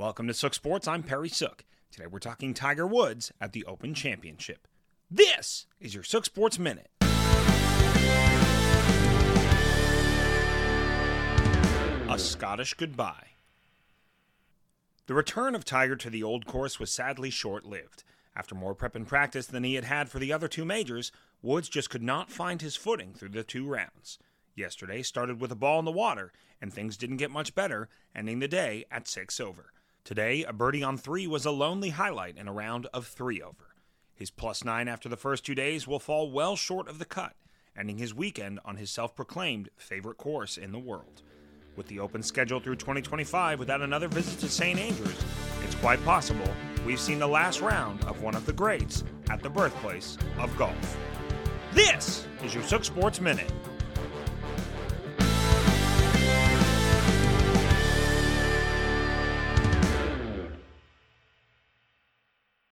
[0.00, 0.88] Welcome to Sook Sports.
[0.88, 1.62] I'm Perry Sook.
[1.92, 4.66] Today we're talking Tiger Woods at the Open Championship.
[5.10, 6.88] This is your Sook Sports Minute.
[12.08, 13.26] A Scottish goodbye.
[15.06, 18.02] The return of Tiger to the old course was sadly short lived.
[18.34, 21.12] After more prep and practice than he had had for the other two majors,
[21.42, 24.18] Woods just could not find his footing through the two rounds.
[24.54, 28.38] Yesterday started with a ball in the water, and things didn't get much better, ending
[28.38, 29.74] the day at six over.
[30.04, 33.74] Today, a birdie on three was a lonely highlight in a round of three over.
[34.14, 37.34] His plus nine after the first two days will fall well short of the cut,
[37.76, 41.22] ending his weekend on his self proclaimed favorite course in the world.
[41.76, 44.78] With the open schedule through 2025 without another visit to St.
[44.78, 45.24] Andrews,
[45.64, 46.50] it's quite possible
[46.84, 50.98] we've seen the last round of one of the greats at the birthplace of golf.
[51.72, 53.52] This is your Sook Sports Minute.